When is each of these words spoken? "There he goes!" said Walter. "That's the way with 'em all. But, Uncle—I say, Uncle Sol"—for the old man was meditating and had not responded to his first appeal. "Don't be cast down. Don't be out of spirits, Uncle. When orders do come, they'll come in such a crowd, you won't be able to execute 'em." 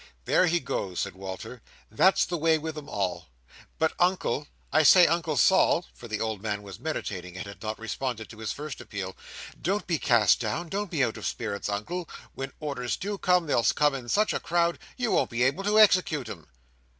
"There 0.25 0.47
he 0.47 0.59
goes!" 0.59 0.99
said 0.99 1.13
Walter. 1.13 1.61
"That's 1.91 2.25
the 2.25 2.35
way 2.35 2.57
with 2.57 2.75
'em 2.75 2.89
all. 2.89 3.27
But, 3.77 3.93
Uncle—I 3.99 4.81
say, 4.81 5.05
Uncle 5.05 5.37
Sol"—for 5.37 6.07
the 6.07 6.19
old 6.19 6.41
man 6.41 6.63
was 6.63 6.79
meditating 6.79 7.37
and 7.37 7.45
had 7.45 7.61
not 7.61 7.77
responded 7.77 8.27
to 8.31 8.39
his 8.39 8.51
first 8.51 8.81
appeal. 8.81 9.15
"Don't 9.61 9.85
be 9.85 9.99
cast 9.99 10.39
down. 10.39 10.69
Don't 10.69 10.89
be 10.89 11.03
out 11.03 11.17
of 11.17 11.27
spirits, 11.27 11.69
Uncle. 11.69 12.09
When 12.33 12.51
orders 12.59 12.97
do 12.97 13.19
come, 13.19 13.45
they'll 13.45 13.61
come 13.63 13.93
in 13.93 14.09
such 14.09 14.33
a 14.33 14.39
crowd, 14.39 14.79
you 14.97 15.11
won't 15.11 15.29
be 15.29 15.43
able 15.43 15.63
to 15.65 15.79
execute 15.79 16.27
'em." 16.27 16.47